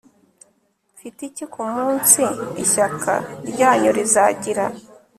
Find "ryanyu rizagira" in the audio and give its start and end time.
3.49-4.65